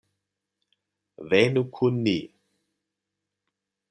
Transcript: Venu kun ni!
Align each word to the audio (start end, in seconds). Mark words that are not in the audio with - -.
Venu 1.33 1.63
kun 1.79 1.99
ni! 2.07 2.15